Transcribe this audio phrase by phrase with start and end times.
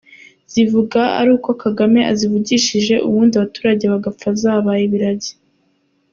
[0.51, 5.33] Zivuga ari uko Kagame azivugije ubundi abaturage bagapfa zabaye ibiragi.